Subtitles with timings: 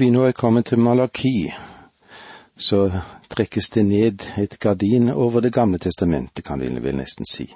[0.00, 1.52] vi nå er kommet til Malaki,
[2.56, 2.90] så
[3.30, 7.54] trekkes det ned et gardin over Det gamle testamentet, kan vi vel nesten si.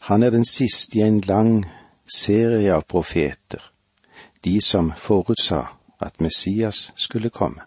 [0.00, 1.64] Han er den siste i en lang
[2.06, 3.70] serie av profeter,
[4.44, 5.62] de som forutsa
[6.00, 7.60] at Messias skulle komme.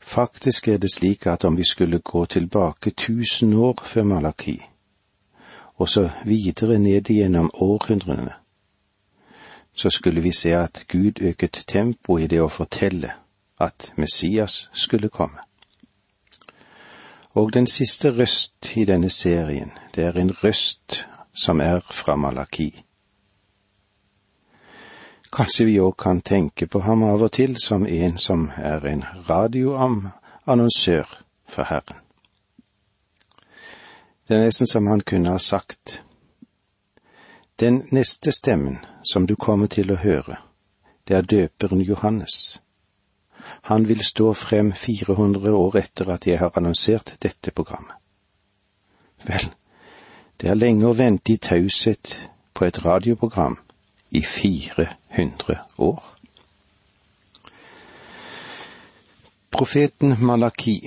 [0.00, 4.60] Faktisk er det slik at om vi skulle gå tilbake tusen år før Malaki,
[5.76, 8.32] og så videre ned igjennom århundrene,
[9.76, 13.12] så skulle vi se at Gud øket tempoet i det å fortelle
[13.60, 15.38] at Messias skulle komme.
[17.36, 22.82] Og den siste røst i denne serien, det er en røst som er fra Malaki.
[25.32, 29.04] Kanskje vi òg kan tenke på ham av og til som en som er en
[29.28, 32.00] radioannonsør for Herren.
[34.28, 36.02] Det er nesten som han kunne ha sagt.
[37.60, 40.40] Den neste stemmen som du kommer til å høre,
[41.08, 42.60] det er døperen Johannes.
[43.70, 47.94] Han vil stå frem 400 år etter at jeg har annonsert dette programmet.
[49.26, 49.46] Vel,
[50.40, 52.16] det er lenge å vente i taushet
[52.54, 53.56] på et radioprogram
[54.10, 56.02] i 400 år.
[59.56, 60.80] Profeten Malaki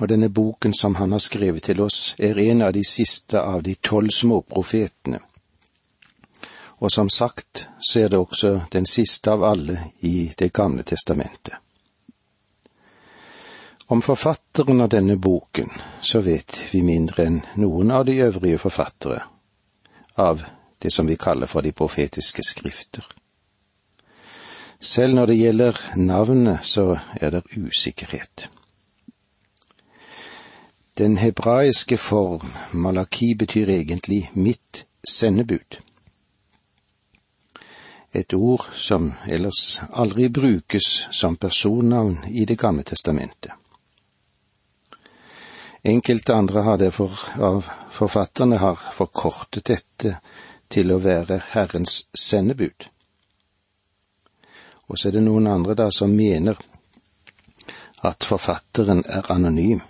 [0.00, 3.62] og denne boken som han har skrevet til oss, er en av de siste av
[3.62, 5.20] de tolv småprofetene.
[6.78, 11.54] Og som sagt så er det også den siste av alle i Det gamle testamentet.
[13.88, 19.22] Om forfatteren av denne boken så vet vi mindre enn noen av de øvrige forfattere
[20.16, 20.42] av
[20.82, 23.06] det som vi kaller for de profetiske skrifter.
[24.80, 28.50] Selv når det gjelder navnet, så er det usikkerhet.
[30.98, 35.78] Den hebraiske form, malaki, betyr egentlig mitt sendebud.
[38.16, 43.52] Et ord som ellers aldri brukes som personnavn i Det gamle testamentet.
[45.82, 50.16] Enkelte andre har derfor av forfatterne har forkortet dette
[50.72, 52.88] til å være Herrens sendebud.
[54.88, 56.58] Og så er det noen andre da som mener
[58.02, 59.80] at forfatteren er anonym,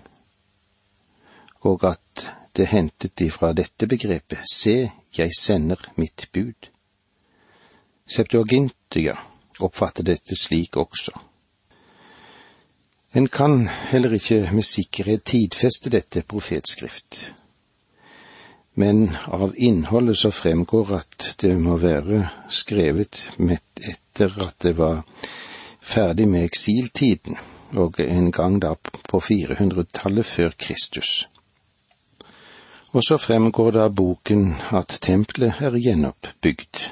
[1.63, 2.27] og at
[2.57, 4.79] det er hentet ifra dette begrepet Se,
[5.17, 6.75] jeg sender mitt bud.
[8.07, 9.17] Septuagintia
[9.59, 11.13] oppfatter dette slik også.
[13.17, 17.33] En kan heller ikke med sikkerhet tidfeste dette profetskrift,
[18.75, 25.01] men av innholdet så fremgår at det må være skrevet etter at det var
[25.81, 27.39] ferdig med eksiltiden,
[27.73, 28.75] og en gang da
[29.09, 31.27] på 400-tallet før Kristus.
[32.93, 36.85] Og så fremgår det av boken at tempelet er gjenoppbygd,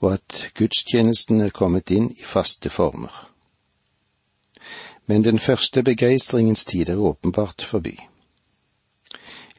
[0.00, 3.12] og at gudstjenesten er kommet inn i faste former.
[5.06, 7.98] Men den første begeistringens tid er åpenbart forbi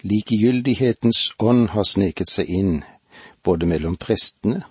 [0.06, 2.74] likegyldighetens ånd har sneket seg inn
[3.46, 4.62] både mellom prestene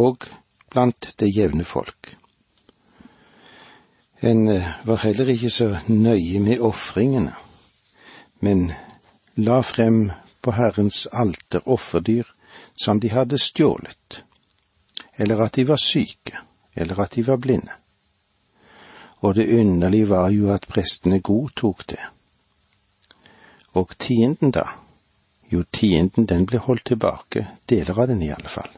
[0.00, 0.26] og
[0.72, 2.14] blant det jevne folk.
[4.20, 7.32] En eh, var heller ikke så nøye med ofringene,
[8.44, 8.70] men
[9.40, 10.10] la frem
[10.44, 12.28] på Herrens alter offerdyr
[12.80, 14.20] som de hadde stjålet,
[15.20, 16.38] eller at de var syke,
[16.74, 17.72] eller at de var blinde.
[19.20, 22.00] Og det underlige var jo at prestene godtok det.
[23.72, 24.64] Og tienden, da?
[25.52, 28.70] Jo, tienden den ble holdt tilbake, deler av den i alle fall.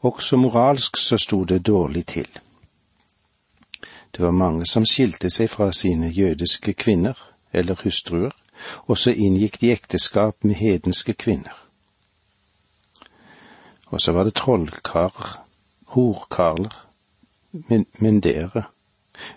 [0.00, 2.28] Også moralsk så sto det dårlig til.
[4.16, 7.18] Det var mange som skilte seg fra sine jødiske kvinner
[7.52, 8.32] eller hustruer,
[8.86, 11.63] og så inngikk de ekteskap med hedenske kvinner.
[13.94, 15.26] Og så var det trollkarer,
[15.94, 16.72] horkarler,
[18.02, 18.64] mendere,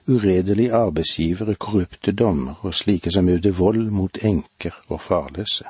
[0.08, 5.66] uredelige arbeidsgivere, korrupte dommer og slike som øvde vold mot enker og farløse.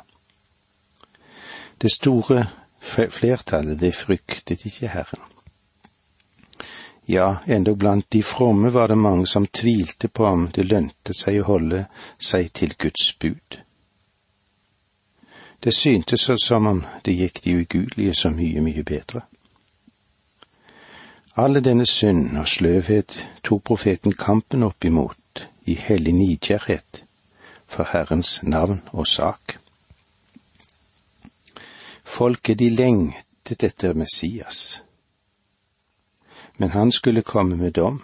[1.81, 2.45] Det store
[3.11, 5.27] flertallet, det fryktet ikke Herren.
[7.07, 11.41] Ja, endog blant de fromme var det mange som tvilte på om det lønte seg
[11.41, 11.85] å holde
[12.19, 13.59] seg til Guds bud.
[15.63, 19.21] Det syntes som om det gikk de ugudelige så mye, mye bedre.
[21.37, 27.03] Alle denne synd og sløvhet tok profeten kampen opp imot i hellig nidkjærhet
[27.67, 29.57] for Herrens navn og sak.
[32.05, 34.81] Folket de lengtet etter Messias,
[36.57, 38.01] men han skulle komme med dom,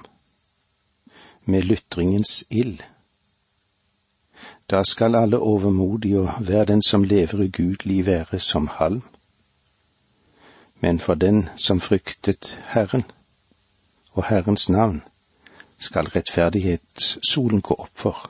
[1.45, 2.83] med lytringens ild.
[4.71, 9.03] Da skal alle overmodige og hver den som lever ugudelig være som halm
[10.83, 13.03] men for den som fryktet Herren
[14.13, 15.03] og Herrens navn,
[15.79, 18.29] skal rettferdighetssolen gå opp for,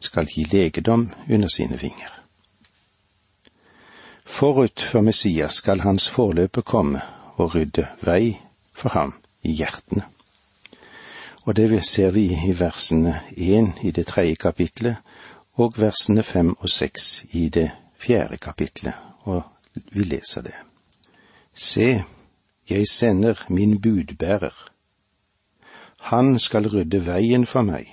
[0.00, 2.14] skal gi legedom under sine vinger.
[4.24, 7.02] Forut for Messias skal hans forløper komme
[7.36, 8.40] og rydde vei
[8.72, 9.12] for ham
[9.42, 10.06] i hjertene.
[11.44, 14.96] Og det ser vi i versene én i det tredje kapitlet
[15.58, 18.94] og versene fem og seks i det fjerde kapitlet,
[19.26, 19.42] og
[19.74, 20.54] vi leser det.
[21.54, 22.04] Se,
[22.70, 24.54] jeg sender min budbærer.
[25.98, 27.90] Han skal rydde veien for meg.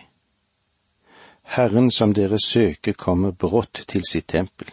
[1.56, 4.69] Herren som dere søker kommer brått til sitt tempel.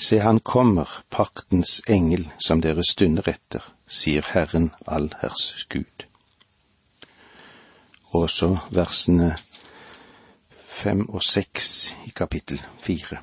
[0.00, 6.06] Se, han kommer, paktens engel som dere stunder etter, sier Herren allherrs Gud.
[8.16, 9.34] Og så versene
[10.70, 13.18] fem og seks i kapittel fire.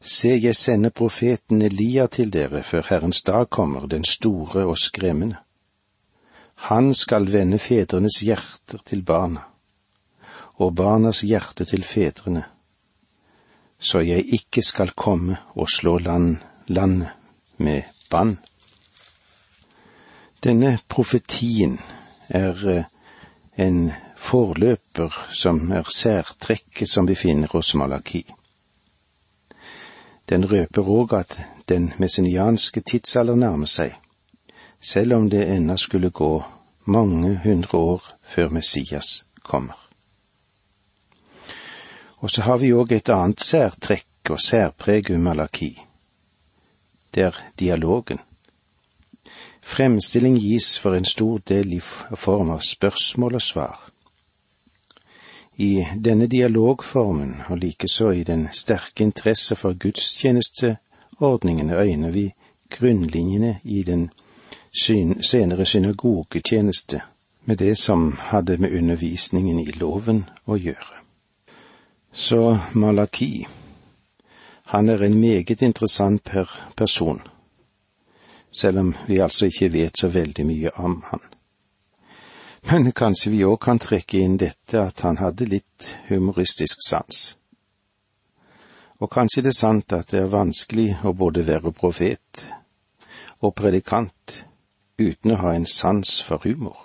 [0.00, 5.36] Se, jeg sender profeten Elia til dere før Herrens dag kommer, den store og skremmende.
[6.68, 9.40] Han skal vende fedrenes hjerter til barna,
[10.54, 12.44] og barnas hjerte til fedrene,
[13.78, 16.36] så jeg ikke skal komme og slå land,
[16.66, 17.08] landet
[17.58, 18.38] med bann.
[20.44, 21.78] Denne profetien
[22.28, 22.84] er eh,
[23.66, 28.24] en forløper som er særtrekket som vi finner hos Malaki.
[30.28, 33.94] Den røper òg at den messenianske tidsalder nærmer seg,
[34.80, 36.44] selv om det ennå skulle gå
[36.84, 39.76] mange hundre år før Messias kommer.
[42.18, 45.70] Og så har vi òg et annet særtrekk og særpreg ved Malaki.
[47.14, 48.18] Det er dialogen.
[49.62, 53.78] Fremstilling gis for en stor del i form av spørsmål og svar.
[55.60, 62.32] I denne dialogformen, og likeså i den sterke interesse for gudstjenesteordningene, øyner vi
[62.70, 64.10] grunnlinjene i den
[65.22, 67.00] senere synagogetjeneste
[67.44, 71.02] med det som hadde med undervisningen i loven å gjøre.
[72.12, 73.46] Så Malaki,
[74.64, 77.20] han er en meget interessant per person,
[78.52, 81.27] selv om vi altså ikke vet så veldig mye om han.
[82.70, 87.20] Men kanskje vi òg kan trekke inn dette at han hadde litt humoristisk sans.
[89.00, 92.42] Og kanskje det er sant at det er vanskelig å både være profet
[93.40, 94.42] og predikant
[95.00, 96.76] uten å ha en sans for humor.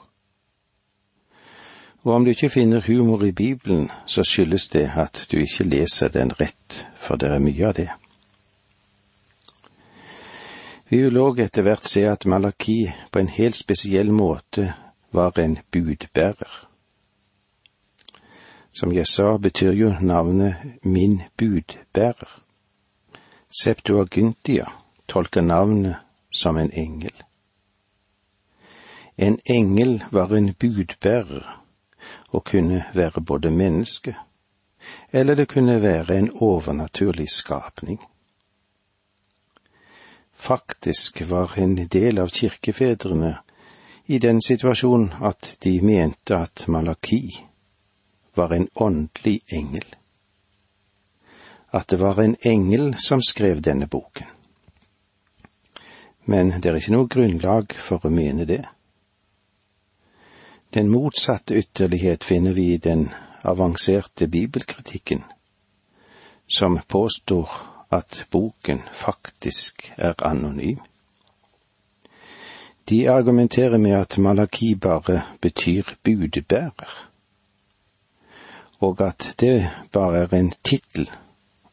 [2.04, 6.14] Og om du ikke finner humor i Bibelen, så skyldes det at du ikke leser
[6.16, 7.90] den rett, for det er mye av det.
[10.88, 14.70] Vi vil òg etter hvert se at Malaki på en helt spesiell måte
[15.14, 16.68] var en budbærer.
[18.74, 22.40] Som jeg sa, betyr jo navnet Min budbærer.
[23.62, 24.66] Septuagintia
[25.08, 25.96] tolker navnet
[26.32, 27.24] som en engel.
[29.18, 31.64] En engel var en budbærer
[32.30, 34.16] og kunne være både menneske,
[35.12, 38.02] eller det kunne være en overnaturlig skapning.
[40.34, 43.38] Faktisk var en del av kirkefedrene
[44.06, 47.30] i den situasjonen at de mente at Malaki
[48.36, 49.86] var en åndelig engel.
[51.72, 54.28] At det var en engel som skrev denne boken.
[56.26, 58.64] Men det er ikke noe grunnlag for å mene det.
[60.74, 63.10] Den motsatte ytterlighet finner vi i den
[63.44, 65.24] avanserte bibelkritikken,
[66.48, 67.50] som påstår
[67.94, 70.80] at boken faktisk er anonym.
[72.90, 77.10] De argumenterer med at Malaki bare betyr budbærer,
[78.80, 81.10] og at det bare er en tittel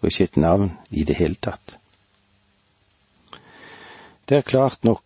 [0.00, 1.76] og ikke et navn i det hele tatt.
[4.28, 5.02] Det er klart nok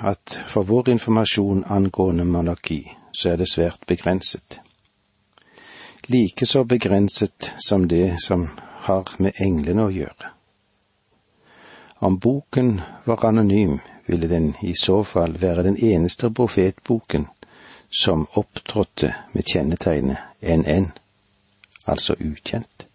[0.00, 2.80] at for vår informasjon angående Malaki
[3.12, 4.60] så er det svært begrenset.
[6.08, 8.48] Like så begrenset som det som
[8.88, 10.32] har med englene å gjøre.
[12.00, 17.26] Om boken var anonym, ville den i så fall være den eneste profetboken
[18.02, 20.92] som opptrådte med kjennetegnet NN,
[21.86, 22.86] altså ukjent.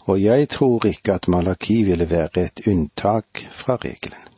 [0.00, 4.30] Og jeg tror ikke at Malaki ville være et unntak fra regelen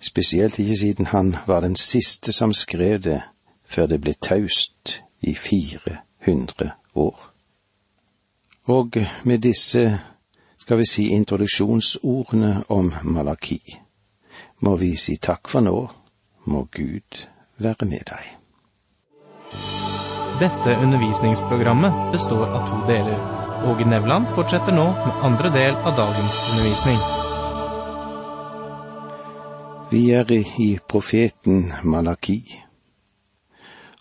[0.00, 3.22] spesielt ikke siden han var den siste som skrev det
[3.64, 7.32] før det ble taust i 400 år.
[8.64, 8.92] Og
[9.24, 10.00] med disse,
[10.66, 13.60] skal vi si, introduksjonsordene om Malaki,
[14.66, 15.74] må vi si takk for nå,
[16.50, 17.20] må Gud
[17.62, 18.32] være med deg.
[20.40, 23.22] Dette undervisningsprogrammet består av to deler.
[23.70, 26.98] Åge Nevland fortsetter nå med andre del av dagens undervisning.
[29.94, 32.40] Vi er i profeten Malaki,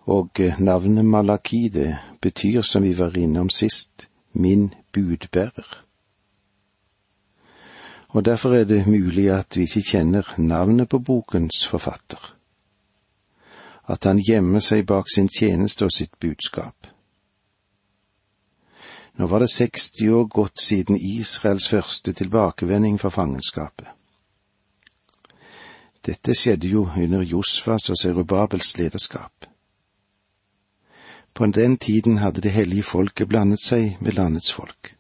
[0.10, 1.92] og navnet Malaki det
[2.26, 5.85] betyr, som vi var innom sist, min budbærer.
[8.16, 12.36] Og derfor er det mulig at vi ikke kjenner navnet på bokens forfatter,
[13.92, 16.88] at han gjemmer seg bak sin tjeneste og sitt budskap.
[19.20, 23.92] Nå var det 60 år gått siden Israels første tilbakevending fra fangenskapet.
[26.06, 29.52] Dette skjedde jo under Josfas og Serubabels lederskap.
[31.34, 34.96] På den tiden hadde det hellige folket blandet seg med landets folk.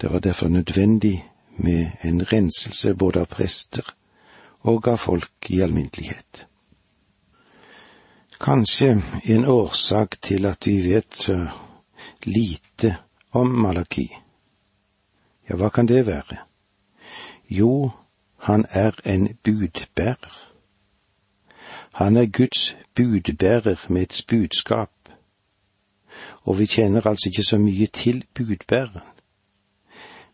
[0.00, 1.27] Det var derfor nødvendig
[1.58, 3.94] med en renselse både av prester
[4.68, 6.46] og av folk i alminnelighet.
[8.40, 11.30] Kanskje en årsak til at vi vet
[12.24, 12.96] lite
[13.30, 14.06] om Malaki.
[15.48, 16.38] Ja, hva kan det være?
[17.50, 17.90] Jo,
[18.38, 20.36] han er en budbærer.
[21.92, 24.92] Han er Guds budbærer med et budskap,
[26.42, 29.17] og vi kjenner altså ikke så mye til budbæreren.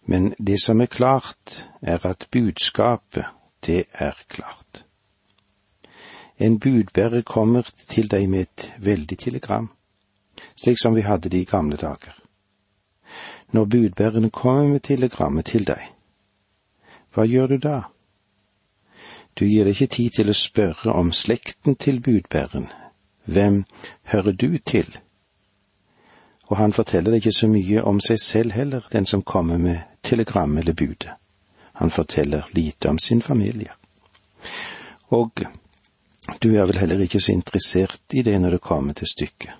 [0.07, 3.25] Men det som er klart, er at budskapet,
[3.67, 4.85] det er klart.
[6.39, 9.71] En budbærer kommer til deg med et veldig telegram,
[10.57, 12.13] slik som vi hadde det i gamle dager.
[13.53, 15.91] Når budbæreren kommer med telegrammet til deg,
[17.15, 17.81] hva gjør du da?
[19.39, 22.69] Du gir deg ikke tid til å spørre om slekten til budbæreren.
[23.25, 23.65] Hvem
[24.11, 24.99] hører du til?
[26.51, 29.94] Og han forteller deg ikke så mye om seg selv heller, den som kommer med
[30.05, 31.11] telegram eller budet.
[31.73, 33.73] Han forteller lite om sin familie.
[35.09, 35.31] Og
[36.43, 39.51] du er vel heller ikke så interessert i det når det kommer til stykket.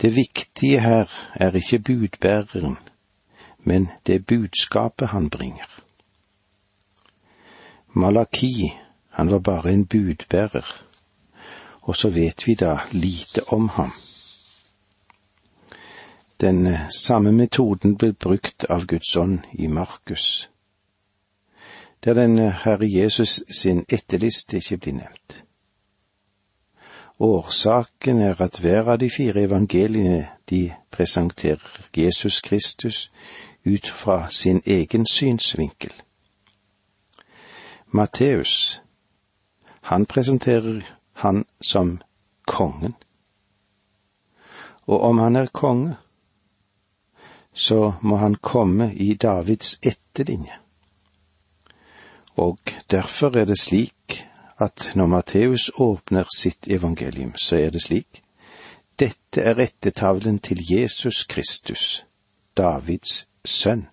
[0.00, 2.76] Det viktige her er ikke budbæreren,
[3.58, 5.68] men det budskapet han bringer.
[7.92, 8.72] Malaki,
[9.10, 10.82] han var bare en budbærer,
[11.82, 13.92] og så vet vi da lite om ham.
[16.40, 20.50] Den eh, samme metoden ble brukt av Guds ånd i Markus,
[22.04, 25.44] der den eh, Herre Jesus sin etterliste ikke blir nevnt.
[27.18, 33.10] Årsaken er at hver av de fire evangeliene de presenterer Jesus Kristus
[33.64, 35.92] ut fra sin egen synsvinkel.
[37.86, 38.82] Matteus,
[39.80, 42.00] han presenterer han som
[42.46, 42.94] kongen.
[44.86, 45.96] Og om han er konge,
[47.54, 50.58] så må han komme i Davids etterlinje.
[52.36, 52.58] Og
[52.90, 54.26] derfor er det slik
[54.58, 58.22] at når Matteus åpner sitt evangelium, så er det slik.
[58.98, 62.04] Dette er rettetavlen til Jesus Kristus,
[62.56, 63.88] Davids sønn.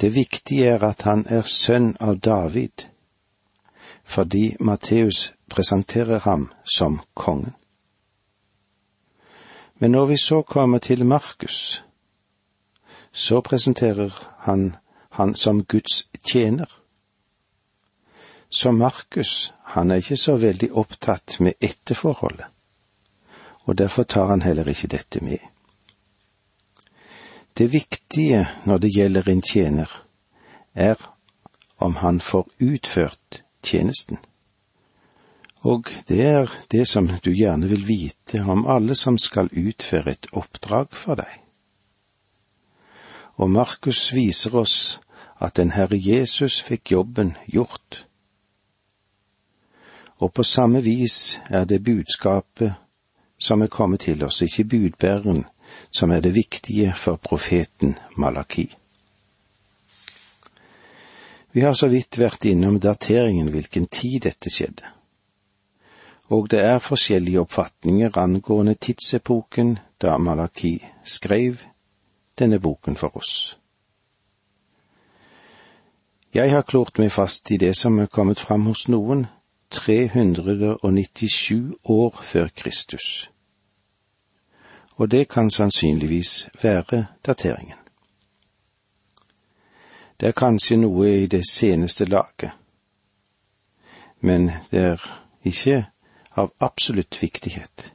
[0.00, 2.88] Det viktige er at han er sønn av David,
[4.04, 7.54] fordi Matteus presenterer ham som kongen.
[9.80, 11.84] Men når vi så kommer til Markus,
[13.12, 14.76] så presenterer han
[15.10, 16.66] han som Guds tjener.
[18.48, 22.46] Så Markus, han er ikke så veldig opptatt med etterforholdet,
[23.64, 25.38] og derfor tar han heller ikke dette med.
[27.58, 30.02] Det viktige når det gjelder en tjener,
[30.74, 30.96] er
[31.78, 34.18] om han får utført tjenesten.
[35.62, 40.28] Og det er det som du gjerne vil vite om alle som skal utføre et
[40.32, 41.32] oppdrag for deg.
[43.36, 45.00] Og Markus viser oss
[45.40, 48.04] at den Herre Jesus fikk jobben gjort.
[50.20, 52.74] Og på samme vis er det budskapet
[53.40, 55.44] som er kommet til oss, ikke budbæreren,
[55.90, 58.68] som er det viktige for profeten Malaki.
[61.52, 64.99] Vi har så vidt vært innom dateringen hvilken tid dette skjedde.
[66.30, 71.56] Og det er forskjellige oppfatninger angående tidsepoken da Malaki skrev
[72.38, 73.58] denne boken for oss.
[76.34, 79.26] Jeg har klort meg fast i det som er kommet fram hos noen
[79.70, 83.30] 397 år før Kristus.
[84.96, 87.76] Og det kan sannsynligvis være dateringen.
[90.20, 92.50] Det er kanskje noe i det seneste laget,
[94.20, 95.86] men det er ikke
[96.34, 97.92] av absolutt viktighet.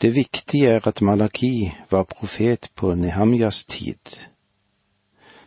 [0.00, 4.16] Det viktige er at Malaki var profet på Nehamjas tid,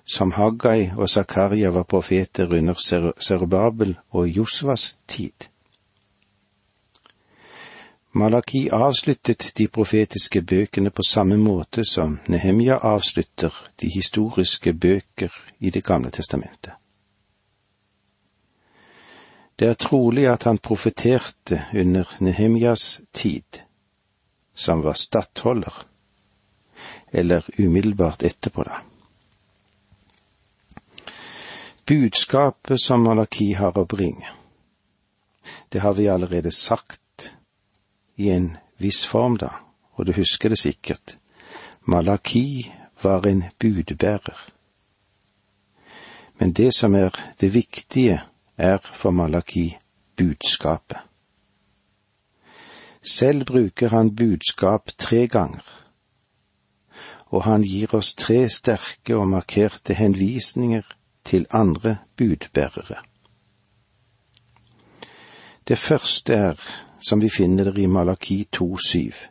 [0.06, 2.74] som Haggai og Zakaria var profeter under
[3.20, 5.50] Serubabel og Josvas tid.
[8.14, 15.70] Malaki avsluttet de profetiske bøkene på samme måte som Nehemja avslutter de historiske bøker i
[15.70, 16.83] Det gamle testamentet.
[19.56, 23.62] Det er trolig at han profeterte under Nehemjas tid,
[24.56, 25.86] som var stattholder,
[27.12, 28.82] eller umiddelbart etterpå, da.
[31.86, 34.30] Budskapet som Malaki har å bringe,
[35.70, 37.34] det har vi allerede sagt
[38.16, 39.52] i en viss form, da,
[39.94, 41.18] og du husker det sikkert.
[41.86, 44.38] Malaki var en budbærer.
[46.38, 48.24] Men det som er det viktige,
[48.58, 49.78] er for Malaki
[50.18, 50.98] budskapet.
[53.02, 55.66] Selv bruker han budskap tre ganger,
[57.26, 60.82] og han gir oss tre sterke og markerte henvisninger
[61.26, 63.02] til andre budbærere.
[65.68, 66.60] Det første er
[67.08, 69.28] som vi finner det i Malaki 2,7.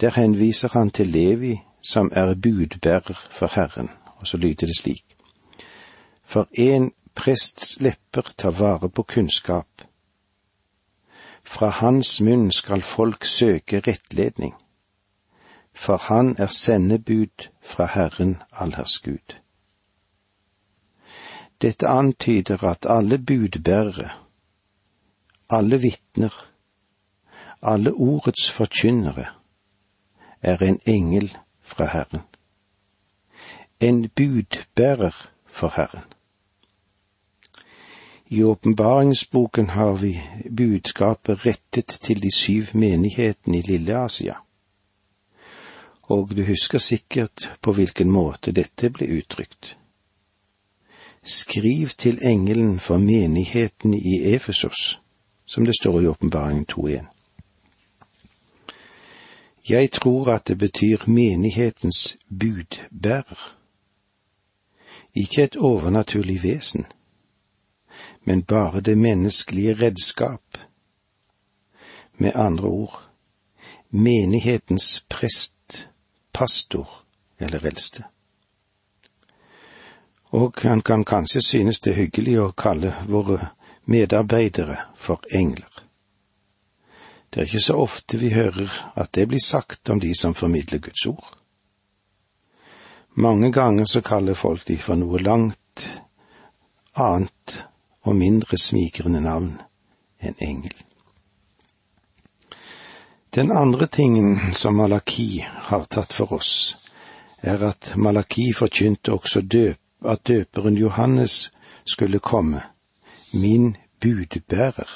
[0.00, 5.04] Der henviser han til Levi, som er budbærer for Herren, og så lyder det slik.
[6.24, 9.82] For en prests lepper tar vare på kunnskap.
[11.44, 14.54] Fra hans munn skal folk søke rettledning,
[15.74, 19.38] for han er sendebud fra Herren allherrs Gud.
[21.62, 24.10] Dette antyder at alle budbærere
[25.50, 26.34] alle vitner,
[27.62, 29.26] alle ordets forkynnere,
[30.42, 32.22] er en engel fra Herren.
[33.80, 36.04] En budbærer for Herren.
[38.28, 44.34] I åpenbaringsboken har vi budskapet rettet til de syv menighetene i Lille-Asia.
[46.02, 49.76] Og du husker sikkert på hvilken måte dette ble uttrykt.
[51.22, 54.98] Skriv til engelen for menigheten i Efesos
[55.46, 57.04] som det står i Åpenbaringen 2.1.
[59.68, 63.54] Jeg tror at det betyr menighetens budbærer.
[65.14, 66.86] Ikke et overnaturlig vesen,
[68.24, 70.58] men bare det menneskelige redskap.
[72.12, 73.00] Med andre ord,
[73.90, 75.88] menighetens prest,
[76.32, 76.88] pastor
[77.38, 78.04] eller eldste.
[80.36, 83.52] Og han kan kanskje synes det er hyggelig å kalle våre
[83.84, 85.70] medarbeidere for engler.
[87.30, 90.78] Det er ikke så ofte vi hører at det blir sagt om de som formidler
[90.78, 91.36] Guds ord.
[93.14, 95.86] Mange ganger så kaller folk de for noe langt
[96.96, 97.32] annet
[98.06, 99.56] og mindre smigrende navn
[100.22, 100.74] enn engel.
[103.34, 106.76] Den andre tingen som Malaki har tatt for oss,
[107.42, 111.50] er at Malaki forkynte også døp, at døperen Johannes
[111.84, 112.62] skulle komme
[113.34, 114.88] min budbærer,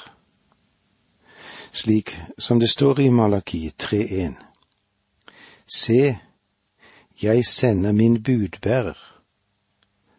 [1.71, 4.33] slik som det står i Malaki 3.1.
[5.67, 6.17] Se,
[7.21, 8.97] jeg sender min budbærer,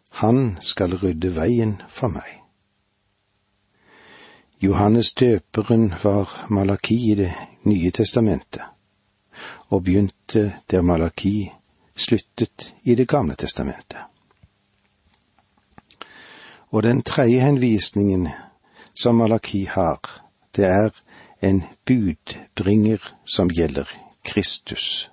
[0.09, 2.42] han skal rydde veien for meg.
[4.63, 8.61] Johannes døperen var Malaki i Det nye testamentet,
[9.67, 11.51] og begynte der Malaki
[11.95, 13.97] sluttet i Det gamle testamentet.
[16.71, 18.27] Og den tredje henvisningen
[18.95, 19.99] som Malaki har,
[20.55, 20.89] det er
[21.41, 23.89] en budbringer som gjelder
[24.23, 25.11] Kristus.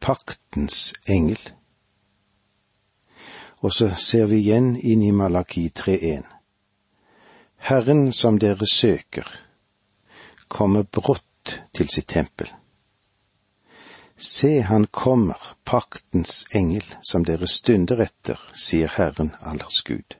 [0.00, 1.38] Paktens engel.
[3.58, 6.37] Og så ser vi igjen inn i Malaki 3.1.
[7.58, 9.26] Herren som dere søker,
[10.48, 12.48] kommer brått til sitt tempel.
[14.16, 20.16] Se, han kommer, paktens engel, som dere stunder etter, sier Herren allers Gud.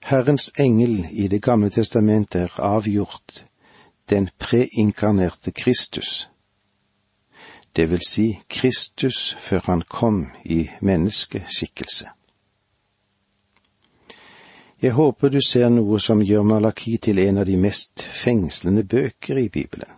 [0.00, 3.44] Herrens engel i Det gamle testamentet er avgjort
[4.10, 6.28] den preinkarnerte Kristus,
[7.76, 12.08] det vil si Kristus før han kom i menneskeskikkelse.
[14.82, 19.36] Jeg håper du ser noe som gjør Malaki til en av de mest fengslende bøker
[19.36, 19.90] i Bibelen.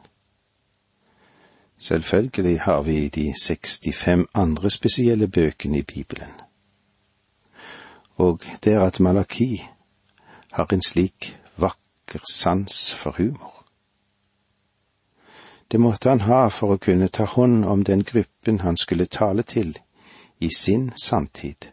[1.78, 6.34] Selvfølgelig har vi de 65 andre spesielle bøkene i Bibelen.
[8.16, 9.62] Og det er at Malaki
[10.52, 13.64] har en slik vakker sans for humor.
[15.72, 19.42] Det måtte han ha for å kunne ta hånd om den gruppen han skulle tale
[19.42, 19.78] til
[20.40, 21.70] i sin samtid.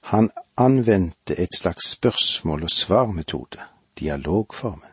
[0.00, 3.58] Han anvendte et slags spørsmål og svar-metode,
[3.98, 4.90] dialogformen.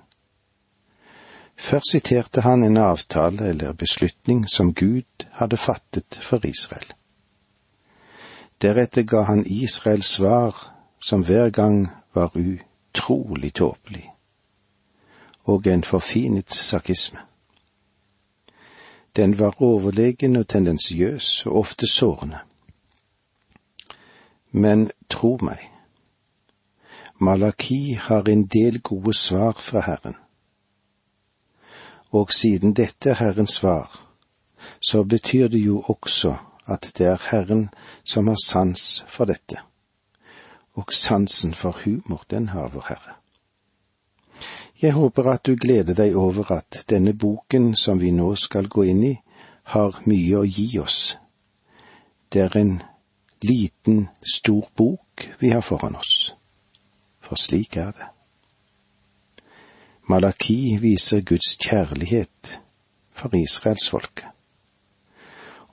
[1.58, 6.94] Først siterte han en avtale eller beslutning som Gud hadde fattet for Israel.
[8.62, 14.12] Deretter ga han Israel svar som hver gang var utrolig tåpelig.
[15.48, 17.20] og en forfinet sarkisme.
[19.16, 22.38] Den var overlegen og tendensiøs og ofte sårende.
[24.58, 25.60] Men tro meg,
[27.20, 30.16] Malaki har en del gode svar fra Herren.
[32.10, 34.00] Og siden dette er Herrens svar,
[34.82, 36.34] så betyr det jo også
[36.66, 37.70] at det er Herren
[38.04, 39.62] som har sans for dette.
[40.74, 43.14] Og sansen for humor, den har vår Herre.
[44.82, 48.90] Jeg håper at du gleder deg over at denne boken som vi nå skal gå
[48.90, 49.16] inn i,
[49.64, 51.18] har mye å gi oss.
[52.34, 52.78] Det er en
[53.42, 56.34] liten, stor bok vi har foran oss.
[57.22, 58.08] For slik er det.
[60.08, 62.60] Malaki viser Guds kjærlighet
[63.12, 64.26] for israelsfolket,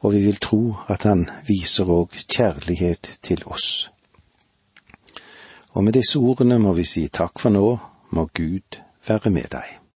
[0.02, 3.90] og vi vil tro at han viser òg kjærlighet til oss.
[5.70, 7.78] Og med disse ordene må vi si takk for nå,
[8.10, 9.83] må Gud være med deg.